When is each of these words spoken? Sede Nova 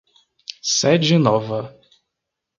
Sede 0.73 1.13
Nova 1.19 1.77